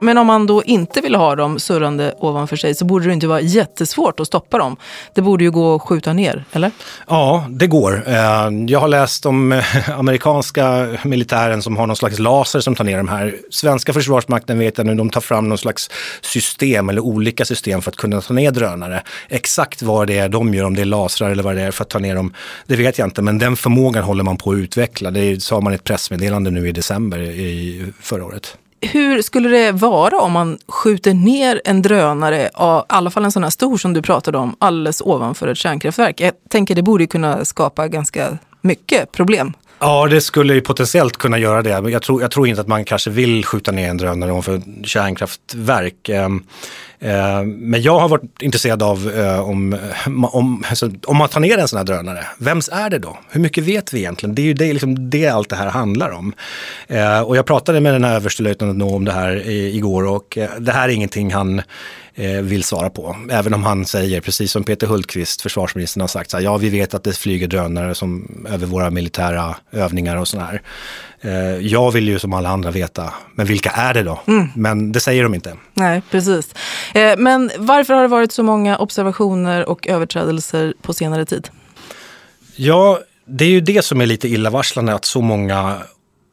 Men 0.00 0.18
om 0.18 0.26
man 0.26 0.46
då 0.46 0.62
inte 0.64 1.00
vill 1.00 1.14
ha 1.14 1.36
dem 1.36 1.58
surrande 1.58 2.14
ovanför 2.18 2.56
sig 2.56 2.74
så 2.74 2.84
borde 2.84 3.06
det 3.06 3.12
inte 3.12 3.26
vara 3.26 3.40
jättesvårt 3.40 4.20
att 4.20 4.26
stoppa 4.26 4.58
dem. 4.58 4.76
Det 5.14 5.22
borde 5.22 5.44
ju 5.44 5.50
gå 5.50 5.74
att 5.74 5.82
skjuta 5.82 6.12
ner, 6.12 6.44
eller? 6.52 6.70
Ja, 7.08 7.46
det 7.50 7.66
går. 7.66 8.02
Eh, 8.06 8.48
jag 8.66 8.80
har 8.80 8.88
läst 8.88 9.26
om 9.26 9.52
eh, 9.52 9.90
amerikanska 9.98 10.88
militären 11.04 11.62
som 11.62 11.76
har 11.76 11.86
någon 11.86 11.96
slags 11.96 12.18
laser 12.18 12.60
som 12.60 12.74
tar 12.74 12.84
ner 12.84 12.96
de 12.96 13.08
här. 13.08 13.34
Svenska 13.50 13.92
försvarsmakten 13.92 14.58
vet 14.58 14.78
jag 14.78 14.86
nu, 14.86 14.94
de 14.94 15.10
tar 15.10 15.20
fram 15.20 15.48
någon 15.48 15.58
slags 15.58 15.90
system 16.20 16.88
eller 16.88 17.00
olika 17.00 17.44
system 17.44 17.82
för 17.82 17.90
att 17.90 17.96
kunna 17.96 18.20
ta 18.20 18.34
ner 18.34 18.50
drönare. 18.50 19.02
Exakt 19.28 19.82
vad 19.82 20.06
det 20.06 20.18
är 20.18 20.28
de 20.28 20.54
gör, 20.54 20.64
om 20.64 20.74
det 20.74 20.82
är 20.82 20.86
lasrar 20.86 21.30
eller 21.30 21.42
vad 21.42 21.56
det 21.56 21.62
är 21.62 21.70
för 21.70 21.82
att 21.82 21.90
ta 21.90 21.98
ner 21.98 22.14
dem, 22.14 22.34
det 22.66 22.76
vet 22.76 22.98
jag 22.98 23.06
inte. 23.06 23.22
Men 23.22 23.38
den 23.38 23.56
förmågan 23.56 24.04
håller 24.04 24.24
man 24.24 24.36
på 24.36 24.50
att 24.50 24.56
utveckla. 24.56 25.10
Det 25.10 25.42
sa 25.42 25.60
man 25.60 25.72
i 25.72 25.76
ett 25.76 25.84
pressmeddelande 25.84 26.50
nu 26.50 26.68
i 26.68 26.72
december 26.72 27.18
i 27.20 27.84
förra 28.00 28.24
året 28.24 28.56
hur 28.80 29.22
skulle 29.22 29.48
det 29.48 29.72
vara 29.72 30.20
om 30.20 30.32
man 30.32 30.58
skjuter 30.68 31.14
ner 31.14 31.60
en 31.64 31.82
drönare, 31.82 32.42
i 32.42 32.48
alla 32.88 33.10
fall 33.10 33.24
en 33.24 33.32
sån 33.32 33.42
här 33.42 33.50
stor 33.50 33.76
som 33.76 33.92
du 33.92 34.02
pratade 34.02 34.38
om, 34.38 34.56
alldeles 34.58 35.00
ovanför 35.00 35.48
ett 35.48 35.58
kärnkraftverk? 35.58 36.20
Jag 36.20 36.32
tänker 36.50 36.74
det 36.74 36.82
borde 36.82 37.06
kunna 37.06 37.44
skapa 37.44 37.88
ganska 37.88 38.38
mycket 38.60 39.12
problem. 39.12 39.52
Ja, 39.80 40.06
det 40.06 40.20
skulle 40.20 40.54
ju 40.54 40.60
potentiellt 40.60 41.16
kunna 41.16 41.38
göra 41.38 41.62
det. 41.62 41.90
Jag 41.90 42.02
tror, 42.02 42.22
jag 42.22 42.30
tror 42.30 42.48
inte 42.48 42.60
att 42.60 42.68
man 42.68 42.84
kanske 42.84 43.10
vill 43.10 43.44
skjuta 43.44 43.72
ner 43.72 43.90
en 43.90 43.96
drönare 43.96 44.30
ovanför 44.30 44.54
ett 44.54 44.86
kärnkraftverk. 44.86 46.08
Ehm, 46.08 46.42
Eh, 47.00 47.42
men 47.42 47.82
jag 47.82 47.98
har 47.98 48.08
varit 48.08 48.42
intresserad 48.42 48.82
av 48.82 49.10
eh, 49.10 49.40
om, 49.40 49.78
om, 50.06 50.64
alltså, 50.68 50.90
om 51.06 51.16
man 51.16 51.28
tar 51.28 51.40
ner 51.40 51.58
en 51.58 51.68
sån 51.68 51.76
här 51.76 51.84
drönare, 51.84 52.26
vems 52.38 52.68
är 52.72 52.90
det 52.90 52.98
då? 52.98 53.18
Hur 53.30 53.40
mycket 53.40 53.64
vet 53.64 53.92
vi 53.92 53.98
egentligen? 53.98 54.34
Det 54.34 54.42
är 54.42 54.46
ju 54.46 54.54
det, 54.54 54.72
liksom, 54.72 55.10
det 55.10 55.28
allt 55.28 55.48
det 55.48 55.56
här 55.56 55.70
handlar 55.70 56.10
om. 56.10 56.32
Eh, 56.86 57.20
och 57.20 57.36
jag 57.36 57.46
pratade 57.46 57.80
med 57.80 57.92
den 57.92 58.04
här 58.04 58.14
överstelöjtnanten 58.14 58.82
om 58.82 59.04
det 59.04 59.12
här 59.12 59.48
igår 59.48 60.06
och 60.06 60.38
det 60.58 60.72
här 60.72 60.88
är 60.88 60.92
ingenting 60.92 61.32
han 61.32 61.62
vill 62.42 62.64
svara 62.64 62.90
på. 62.90 63.16
Även 63.30 63.54
om 63.54 63.64
han 63.64 63.84
säger, 63.84 64.20
precis 64.20 64.52
som 64.52 64.64
Peter 64.64 64.86
Hultqvist, 64.86 65.42
försvarsministern, 65.42 66.00
har 66.00 66.08
sagt, 66.08 66.30
så 66.30 66.36
här, 66.36 66.44
ja 66.44 66.56
vi 66.56 66.68
vet 66.68 66.94
att 66.94 67.04
det 67.04 67.16
flyger 67.16 67.46
drönare 67.46 67.94
som, 67.94 68.46
över 68.50 68.66
våra 68.66 68.90
militära 68.90 69.56
övningar 69.72 70.16
och 70.16 70.28
sådär. 70.28 70.62
Eh, 71.20 71.66
jag 71.66 71.90
vill 71.90 72.08
ju 72.08 72.18
som 72.18 72.32
alla 72.32 72.48
andra 72.48 72.70
veta, 72.70 73.14
men 73.34 73.46
vilka 73.46 73.70
är 73.70 73.94
det 73.94 74.02
då? 74.02 74.20
Mm. 74.26 74.48
Men 74.54 74.92
det 74.92 75.00
säger 75.00 75.22
de 75.22 75.34
inte. 75.34 75.56
Nej, 75.74 76.02
precis. 76.10 76.54
Eh, 76.94 77.18
men 77.18 77.50
varför 77.58 77.94
har 77.94 78.02
det 78.02 78.08
varit 78.08 78.32
så 78.32 78.42
många 78.42 78.76
observationer 78.76 79.68
och 79.68 79.86
överträdelser 79.86 80.74
på 80.82 80.94
senare 80.94 81.26
tid? 81.26 81.48
Ja, 82.56 83.00
det 83.26 83.44
är 83.44 83.48
ju 83.48 83.60
det 83.60 83.84
som 83.84 84.00
är 84.00 84.06
lite 84.06 84.28
illavarslande 84.28 84.94
att 84.94 85.04
så 85.04 85.20
många 85.20 85.76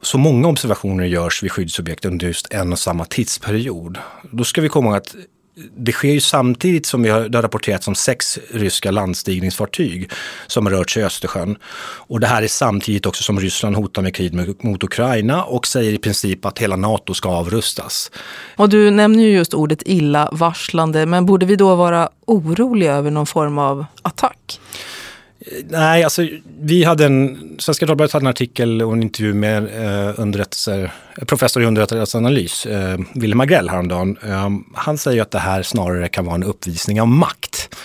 så 0.01 0.17
många 0.17 0.47
observationer 0.47 1.05
görs 1.05 1.43
vid 1.43 1.51
skyddsobjekt 1.51 2.05
under 2.05 2.27
just 2.27 2.53
en 2.53 2.71
och 2.71 2.79
samma 2.79 3.05
tidsperiod. 3.05 3.97
Då 4.31 4.43
ska 4.43 4.61
vi 4.61 4.69
komma 4.69 4.87
ihåg 4.87 4.97
att 4.97 5.15
det 5.77 5.91
sker 5.91 6.11
ju 6.11 6.19
samtidigt 6.19 6.85
som 6.85 7.03
vi 7.03 7.09
har, 7.09 7.29
det 7.29 7.37
har 7.37 7.43
rapporterats 7.43 7.87
om 7.87 7.95
sex 7.95 8.39
ryska 8.51 8.91
landstigningsfartyg 8.91 10.11
som 10.47 10.65
har 10.65 10.73
rört 10.73 10.89
sig 10.89 11.01
i 11.01 11.05
Östersjön. 11.05 11.57
Och 12.07 12.19
det 12.19 12.27
här 12.27 12.43
är 12.43 12.47
samtidigt 12.47 13.05
också 13.05 13.23
som 13.23 13.39
Ryssland 13.39 13.75
hotar 13.75 14.01
med 14.01 14.15
krig 14.15 14.63
mot 14.63 14.83
Ukraina 14.83 15.43
och 15.43 15.67
säger 15.67 15.93
i 15.93 15.97
princip 15.97 16.45
att 16.45 16.59
hela 16.59 16.75
NATO 16.75 17.13
ska 17.13 17.29
avrustas. 17.29 18.11
Och 18.55 18.69
du 18.69 18.91
nämner 18.91 19.23
ju 19.23 19.29
just 19.29 19.53
ordet 19.53 19.83
illavarslande, 19.85 21.05
men 21.05 21.25
borde 21.25 21.45
vi 21.45 21.55
då 21.55 21.75
vara 21.75 22.09
oroliga 22.25 22.93
över 22.93 23.11
någon 23.11 23.25
form 23.25 23.57
av 23.57 23.85
attack? 24.01 24.59
Nej, 25.69 26.03
alltså 26.03 26.27
vi 26.59 26.83
hade 26.83 27.05
en, 27.05 27.55
Svenska 27.59 27.85
Dagbladet 27.85 28.13
hade 28.13 28.23
en 28.23 28.27
artikel 28.27 28.81
och 28.81 28.93
en 28.93 29.03
intervju 29.03 29.33
med 29.33 29.63
eh, 29.63 30.13
underrättelser, 30.19 30.91
professor 31.25 31.63
i 31.63 31.65
underrättelseanalys, 31.65 32.65
eh, 32.65 32.99
Wille 33.13 33.35
Magrell 33.35 33.69
häromdagen. 33.69 34.17
Eh, 34.23 34.49
han 34.73 34.97
säger 34.97 35.21
att 35.21 35.31
det 35.31 35.39
här 35.39 35.63
snarare 35.63 36.07
kan 36.07 36.25
vara 36.25 36.35
en 36.35 36.43
uppvisning 36.43 37.01
av 37.01 37.07
makt. 37.07 37.75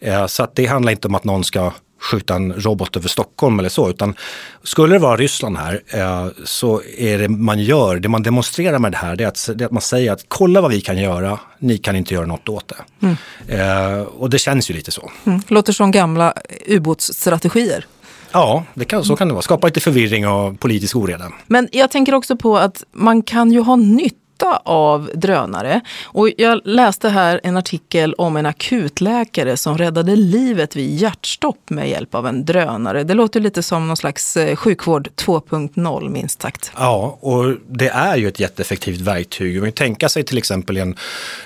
Eh, 0.00 0.26
så 0.26 0.42
att 0.42 0.54
det 0.56 0.66
handlar 0.66 0.92
inte 0.92 1.08
om 1.08 1.14
att 1.14 1.24
någon 1.24 1.44
ska 1.44 1.72
skjuta 2.00 2.34
en 2.34 2.52
robot 2.52 2.96
över 2.96 3.08
Stockholm 3.08 3.58
eller 3.58 3.68
så, 3.68 3.90
utan 3.90 4.14
skulle 4.62 4.94
det 4.94 4.98
vara 4.98 5.16
Ryssland 5.16 5.56
här 5.56 5.82
eh, 5.86 6.26
så 6.44 6.82
är 6.98 7.18
det 7.18 7.28
man 7.28 7.58
gör, 7.58 7.96
det 7.96 8.08
man 8.08 8.22
demonstrerar 8.22 8.78
med 8.78 8.92
det 8.92 8.98
här, 8.98 9.16
det 9.16 9.24
är 9.24 9.28
att, 9.28 9.48
det 9.54 9.64
är 9.64 9.66
att 9.66 9.72
man 9.72 9.82
säger 9.82 10.12
att 10.12 10.24
kolla 10.28 10.60
vad 10.60 10.70
vi 10.70 10.80
kan 10.80 10.98
göra, 10.98 11.38
ni 11.58 11.78
kan 11.78 11.96
inte 11.96 12.14
göra 12.14 12.26
något 12.26 12.48
åt 12.48 12.68
det. 12.68 13.06
Mm. 13.06 13.16
Eh, 13.48 14.02
och 14.02 14.30
det 14.30 14.38
känns 14.38 14.70
ju 14.70 14.74
lite 14.74 14.90
så. 14.90 15.10
Mm. 15.24 15.40
Låter 15.48 15.72
som 15.72 15.90
gamla 15.90 16.34
ubåtsstrategier. 16.66 17.86
Ja, 18.32 18.64
det 18.74 18.84
kan, 18.84 19.04
så 19.04 19.16
kan 19.16 19.28
det 19.28 19.34
vara. 19.34 19.42
Skapa 19.42 19.66
lite 19.66 19.80
förvirring 19.80 20.28
och 20.28 20.60
politisk 20.60 20.96
oreda. 20.96 21.32
Men 21.46 21.68
jag 21.72 21.90
tänker 21.90 22.14
också 22.14 22.36
på 22.36 22.58
att 22.58 22.84
man 22.92 23.22
kan 23.22 23.52
ju 23.52 23.60
ha 23.60 23.76
nytt 23.76 24.27
nytta 24.38 24.56
av 24.64 25.10
drönare. 25.14 25.80
Och 26.04 26.28
jag 26.36 26.60
läste 26.64 27.08
här 27.08 27.40
en 27.42 27.56
artikel 27.56 28.14
om 28.14 28.36
en 28.36 28.46
akutläkare 28.46 29.56
som 29.56 29.78
räddade 29.78 30.16
livet 30.16 30.76
vid 30.76 30.94
hjärtstopp 30.94 31.70
med 31.70 31.90
hjälp 31.90 32.14
av 32.14 32.26
en 32.26 32.44
drönare. 32.44 33.04
Det 33.04 33.14
låter 33.14 33.40
lite 33.40 33.62
som 33.62 33.86
någon 33.86 33.96
slags 33.96 34.36
eh, 34.36 34.56
sjukvård 34.56 35.08
2.0 35.16 36.08
minst 36.08 36.42
sagt. 36.42 36.72
Ja, 36.76 37.18
och 37.20 37.54
det 37.68 37.88
är 37.88 38.16
ju 38.16 38.28
ett 38.28 38.40
jätteeffektivt 38.40 39.00
verktyg. 39.00 39.60
Man 39.60 39.72
kan 39.72 39.86
tänka 39.86 40.08
sig 40.08 40.24
till 40.24 40.38
exempel 40.38 40.76
i 40.76 40.80
en, 40.80 40.96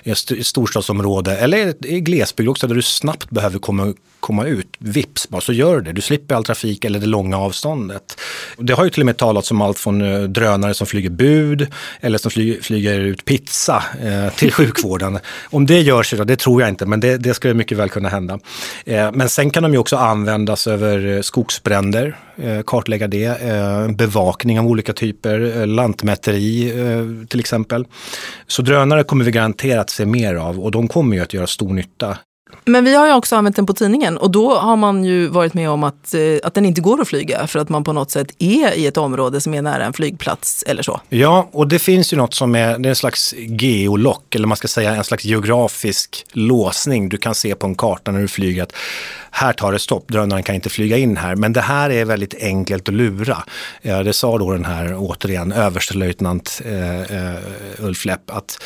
ett 0.04 0.46
storstadsområde 0.46 1.37
eller 1.37 1.87
i 1.87 2.00
glesbygd 2.00 2.49
också 2.49 2.66
där 2.66 2.75
du 2.75 2.82
snabbt 2.82 3.30
behöver 3.30 3.58
komma 3.58 3.94
komma 4.23 4.47
ut, 4.47 4.76
vips 4.79 5.29
bara 5.29 5.41
så 5.41 5.52
gör 5.52 5.81
det. 5.81 5.93
Du 5.93 6.00
slipper 6.00 6.35
all 6.35 6.45
trafik 6.45 6.85
eller 6.85 7.00
det 7.00 7.07
långa 7.07 7.38
avståndet. 7.38 8.21
Det 8.57 8.73
har 8.73 8.85
ju 8.85 8.91
till 8.91 9.02
och 9.02 9.07
med 9.07 9.17
talats 9.17 9.50
om 9.50 9.61
allt 9.61 9.79
från 9.79 10.02
eh, 10.02 10.23
drönare 10.23 10.75
som 10.75 10.87
flyger 10.87 11.11
bud 11.11 11.67
eller 12.00 12.19
som 12.19 12.31
flyger, 12.31 12.62
flyger 12.62 13.00
ut 13.00 13.25
pizza 13.25 13.83
eh, 14.02 14.35
till 14.35 14.52
sjukvården. 14.59 15.19
om 15.50 15.67
det 15.67 15.81
gör 15.81 16.02
sig 16.02 16.19
då, 16.19 16.25
det 16.25 16.37
tror 16.37 16.62
jag 16.62 16.69
inte, 16.69 16.87
men 16.87 17.00
det, 17.00 17.17
det 17.17 17.35
skulle 17.35 17.55
mycket 17.55 17.79
väl 17.79 17.88
kunna 17.88 18.09
hända. 18.09 18.38
Eh, 18.87 19.12
men 19.12 19.29
sen 19.29 19.50
kan 19.50 19.62
de 19.62 19.73
ju 19.73 19.79
också 19.79 19.97
användas 19.97 20.67
över 20.67 21.23
skogsbränder, 21.23 22.17
eh, 22.37 22.62
kartlägga 22.62 23.09
det, 23.09 23.41
bevakning 23.97 24.59
av 24.59 24.67
olika 24.67 24.93
typer, 24.93 25.67
lantmäteri 25.67 26.73
till 27.29 27.41
exempel. 27.41 27.87
Så 28.47 28.62
drönare 28.62 29.05
kommer 29.05 29.25
vi 29.25 29.31
garanterat 29.31 29.91
se 29.91 30.07
mer 30.07 30.35
av 30.35 30.61
och 30.61 30.71
de 30.71 30.88
kommer 30.88 31.17
ju 31.17 31.23
att 31.23 31.35
göra 31.35 31.47
stor 31.47 31.73
nytta 31.73 32.19
men 32.64 32.85
vi 32.85 32.94
har 32.94 33.06
ju 33.06 33.12
också 33.12 33.37
använt 33.37 33.56
den 33.56 33.66
på 33.66 33.73
tidningen 33.73 34.18
och 34.18 34.30
då 34.30 34.54
har 34.54 34.76
man 34.76 35.04
ju 35.04 35.26
varit 35.26 35.54
med 35.54 35.71
om 35.71 35.85
att, 35.85 36.14
eh, 36.14 36.21
att 36.42 36.54
den 36.54 36.66
inte 36.66 36.80
går 36.80 37.00
att 37.00 37.09
flyga 37.09 37.47
för 37.47 37.59
att 37.59 37.68
man 37.68 37.85
på 37.85 37.92
något 37.92 38.11
sätt 38.11 38.26
är 38.38 38.73
i 38.75 38.87
ett 38.87 38.97
område 38.97 39.40
som 39.40 39.54
är 39.54 39.62
nära 39.62 39.85
en 39.85 39.92
flygplats 39.92 40.64
eller 40.66 40.82
så. 40.82 41.00
Ja, 41.09 41.49
och 41.52 41.68
det 41.68 41.78
finns 41.78 42.12
ju 42.12 42.16
något 42.16 42.35
som 42.35 42.54
är, 42.54 42.78
det 42.78 42.88
är 42.88 42.90
en 42.90 42.97
slags 42.97 43.35
geolock 43.37 44.35
eller 44.35 44.47
man 44.47 44.56
ska 44.56 44.68
säga 44.68 44.94
en 44.94 45.04
slags 45.04 45.25
geografisk 45.25 46.26
låsning. 46.32 47.09
Du 47.09 47.16
kan 47.16 47.35
se 47.35 47.54
på 47.54 47.66
en 47.66 47.75
karta 47.75 48.11
när 48.11 48.21
du 48.21 48.28
flyger 48.28 48.62
att 48.62 48.73
här 49.30 49.52
tar 49.52 49.73
det 49.73 49.78
stopp, 49.78 50.09
drönaren 50.09 50.42
kan 50.42 50.54
inte 50.54 50.68
flyga 50.68 50.97
in 50.97 51.16
här. 51.16 51.37
Men 51.37 51.52
det 51.52 51.61
här 51.61 51.90
är 51.90 52.04
väldigt 52.04 52.35
enkelt 52.35 52.88
att 52.88 52.94
lura. 52.94 53.44
Det 53.82 54.12
sa 54.12 54.38
då 54.38 54.52
den 54.52 54.64
här, 54.64 54.94
återigen, 54.99 55.52
överstelöjtnant 55.52 56.61
eh, 56.64 57.00
eh, 57.00 57.38
Ulf 57.78 58.04
Lepp 58.04 58.30
att 58.30 58.59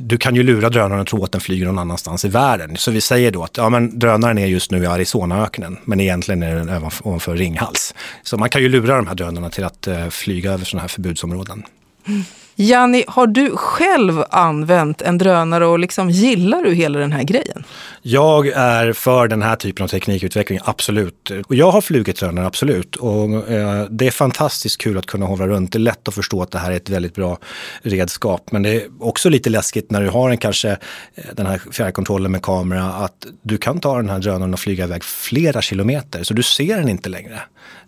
du 0.00 0.18
kan 0.18 0.34
ju 0.34 0.42
lura 0.42 0.70
drönaren 0.70 1.00
och 1.00 1.06
tro 1.06 1.24
att 1.24 1.32
den 1.32 1.40
flyger 1.40 1.66
någon 1.66 1.78
annanstans 1.78 2.24
i 2.24 2.28
världen. 2.28 2.76
Så 2.76 2.90
vi 2.90 3.00
säger 3.00 3.30
då 3.30 3.44
att 3.44 3.56
ja, 3.56 3.70
men 3.70 3.98
drönaren 3.98 4.38
är 4.38 4.46
just 4.46 4.70
nu 4.70 4.82
i 4.82 4.86
Arizonaöknen, 4.86 5.78
men 5.84 6.00
egentligen 6.00 6.42
är 6.42 6.54
den 6.54 6.90
ovanför 7.02 7.36
Ringhals. 7.36 7.94
Så 8.22 8.38
man 8.38 8.50
kan 8.50 8.62
ju 8.62 8.68
lura 8.68 8.96
de 8.96 9.06
här 9.06 9.14
drönarna 9.14 9.50
till 9.50 9.64
att 9.64 9.86
eh, 9.86 10.08
flyga 10.08 10.52
över 10.52 10.64
sådana 10.64 10.80
här 10.80 10.88
förbudsområden. 10.88 11.62
Mm. 12.06 12.22
Janni, 12.60 13.04
har 13.08 13.26
du 13.26 13.56
själv 13.56 14.24
använt 14.30 15.02
en 15.02 15.18
drönare 15.18 15.66
och 15.66 15.78
liksom 15.78 16.10
gillar 16.10 16.62
du 16.62 16.74
hela 16.74 16.98
den 16.98 17.12
här 17.12 17.22
grejen? 17.22 17.64
Jag 18.02 18.48
är 18.48 18.92
för 18.92 19.28
den 19.28 19.42
här 19.42 19.56
typen 19.56 19.84
av 19.84 19.88
teknikutveckling, 19.88 20.58
absolut. 20.64 21.30
Och 21.46 21.54
jag 21.54 21.70
har 21.70 21.80
flugit 21.80 22.20
drönare, 22.20 22.46
absolut. 22.46 22.96
Och 22.96 23.50
eh, 23.50 23.84
det 23.90 24.06
är 24.06 24.10
fantastiskt 24.10 24.80
kul 24.80 24.98
att 24.98 25.06
kunna 25.06 25.26
hovra 25.26 25.46
runt. 25.46 25.72
Det 25.72 25.76
är 25.76 25.80
lätt 25.80 26.08
att 26.08 26.14
förstå 26.14 26.42
att 26.42 26.50
det 26.50 26.58
här 26.58 26.70
är 26.70 26.76
ett 26.76 26.88
väldigt 26.88 27.14
bra 27.14 27.38
redskap. 27.82 28.52
Men 28.52 28.62
det 28.62 28.74
är 28.74 28.82
också 29.00 29.28
lite 29.28 29.50
läskigt 29.50 29.90
när 29.90 30.02
du 30.02 30.08
har 30.08 30.30
en 30.30 30.38
kanske 30.38 30.70
eh, 30.70 31.24
den 31.32 31.46
här 31.46 31.60
fjärrkontrollen 31.72 32.32
med 32.32 32.42
kamera 32.42 32.84
att 32.84 33.26
du 33.42 33.58
kan 33.58 33.80
ta 33.80 33.96
den 33.96 34.10
här 34.10 34.18
drönaren 34.18 34.54
och 34.54 34.60
flyga 34.60 34.84
iväg 34.84 35.04
flera 35.04 35.62
kilometer 35.62 36.22
så 36.22 36.34
du 36.34 36.42
ser 36.42 36.76
den 36.76 36.88
inte 36.88 37.08
längre. 37.08 37.40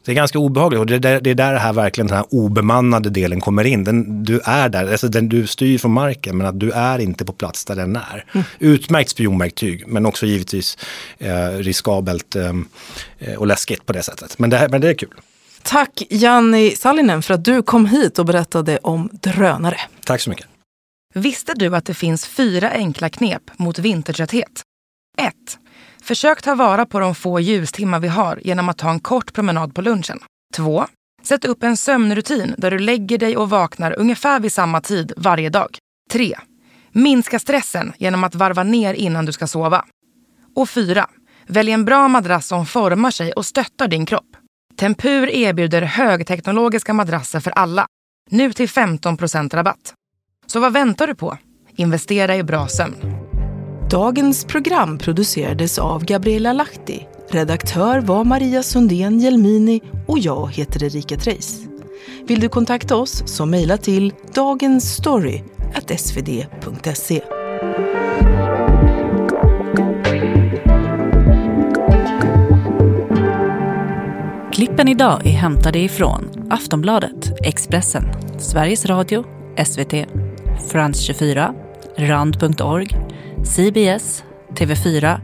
Det 0.05 0.13
är 0.13 0.17
ganska 0.17 0.39
obehagligt 0.39 0.81
och 0.81 0.87
det 0.87 0.95
är, 0.95 0.99
där, 0.99 1.21
det 1.21 1.31
är 1.31 1.35
där 1.35 1.53
det 1.53 1.59
här 1.59 1.73
verkligen 1.73 2.07
den 2.07 2.17
här 2.17 2.27
obemannade 2.31 3.11
delen 3.11 3.41
kommer 3.41 3.65
in. 3.65 3.85
Den, 3.85 4.25
du 4.25 4.41
är 4.45 4.60
där, 4.69 4.93
alltså 4.93 5.09
den, 5.09 5.29
du 5.29 5.47
styr 5.47 5.79
från 5.79 5.93
marken 5.93 6.37
men 6.37 6.47
att 6.47 6.61
du 6.61 6.71
är 6.71 6.99
inte 6.99 7.25
på 7.25 7.33
plats 7.33 7.65
där 7.65 7.77
den 7.77 7.97
är. 7.97 8.25
Mm. 8.33 8.47
Utmärkt 8.59 9.11
spionverktyg 9.11 9.87
men 9.87 10.07
också 10.07 10.27
givetvis 10.27 10.79
eh, 11.19 11.49
riskabelt 11.49 12.37
eh, 12.37 12.55
och 13.39 13.47
läskigt 13.47 13.87
på 13.87 13.93
det 13.93 14.03
sättet. 14.03 14.39
Men 14.39 14.51
det, 14.51 14.69
men 14.71 14.81
det 14.81 14.89
är 14.89 14.95
kul. 14.95 15.21
Tack 15.63 16.03
Janni 16.11 16.71
Sallinen 16.71 17.23
för 17.23 17.35
att 17.35 17.45
du 17.45 17.63
kom 17.63 17.87
hit 17.87 18.19
och 18.19 18.27
berättade 18.27 18.79
om 18.79 19.09
drönare. 19.13 19.81
Tack 20.05 20.21
så 20.21 20.31
mycket. 20.31 20.47
Visste 21.15 21.55
du 21.55 21.77
att 21.77 21.85
det 21.85 21.95
finns 21.95 22.27
fyra 22.27 22.71
enkla 22.71 23.09
knep 23.09 23.43
mot 23.57 23.79
vintertrötthet? 23.79 24.63
1. 25.19 25.35
Försök 26.03 26.43
ta 26.43 26.55
vara 26.55 26.87
på 26.87 26.99
de 26.99 27.15
få 27.15 27.41
ljustimmar 27.41 28.01
vi 28.01 28.09
har 28.09 28.41
genom 28.45 28.69
att 28.69 28.79
ta 28.79 28.91
en 28.91 29.01
kort 29.01 29.33
promenad 29.33 29.75
på 29.75 29.83
lunchen. 29.83 30.19
2. 30.57 30.87
Sätt 31.23 31.45
upp 31.45 31.63
en 31.63 31.77
sömnrutin 31.77 32.55
där 32.59 32.71
du 32.71 32.79
lägger 32.79 33.19
dig 33.19 33.37
och 33.37 33.51
vaknar 33.51 33.99
ungefär 33.99 34.41
vid 34.41 34.53
samma 34.53 34.81
tid 34.81 35.13
varje 35.17 35.51
dag. 35.51 35.79
3. 36.11 36.35
Minska 36.93 37.39
stressen 37.39 37.93
genom 37.99 38.25
att 38.25 38.35
varva 38.35 38.63
ner 38.63 38.95
innan 38.95 39.27
du 39.27 39.33
ska 39.33 39.47
sova. 39.47 39.85
Och 40.57 40.69
4. 40.69 41.09
Välj 41.47 41.71
en 41.71 41.85
bra 41.85 42.09
madrass 42.09 42.47
som 42.47 42.67
formar 42.67 43.11
sig 43.11 43.33
och 43.33 43.47
stöttar 43.47 43.89
din 43.89 44.07
kropp. 44.07 44.37
Tempur 44.77 45.29
erbjuder 45.29 45.83
högteknologiska 45.83 46.93
madrasser 46.93 47.41
för 47.41 47.51
alla. 47.51 47.87
Nu 48.31 48.53
till 48.53 48.69
15% 48.69 49.57
rabatt. 49.57 49.95
Så 50.47 50.61
vad 50.61 50.73
väntar 50.73 51.07
du 51.07 51.15
på? 51.15 51.39
Investera 51.77 52.37
i 52.37 52.43
bra 52.43 52.69
sömn. 52.69 53.30
Dagens 53.91 54.45
program 54.45 54.99
producerades 54.99 55.79
av 55.79 56.05
Gabriella 56.05 56.53
Lahti. 56.53 57.07
Redaktör 57.29 58.01
var 58.01 58.25
Maria 58.25 58.63
Sundén 58.63 59.21
Jelmini 59.21 59.81
och 60.07 60.19
jag 60.19 60.53
heter 60.53 60.85
Erika 60.85 61.17
Treijs. 61.17 61.61
Vill 62.27 62.41
du 62.41 62.49
kontakta 62.49 62.97
oss 62.97 63.23
så 63.27 63.47
mejla 63.47 63.77
till 63.77 64.13
dagensstory.svd.se. 64.35 67.23
Klippen 74.53 74.89
idag 74.89 75.27
är 75.27 75.31
hämtade 75.31 75.79
ifrån 75.79 76.47
Aftonbladet, 76.51 77.33
Expressen, 77.45 78.05
Sveriges 78.39 78.87
Radio, 78.87 79.25
SVT, 79.65 79.95
Frans 80.71 81.01
24, 81.01 81.55
Rand.org, 81.97 82.97
CBS, 83.45 84.25
TV4 84.55 85.21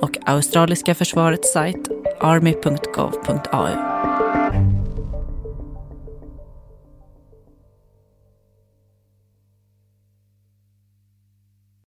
och 0.00 0.10
australiska 0.26 0.94
försvarets 0.94 1.52
sajt 1.52 1.88
army.gov.au. 2.20 3.68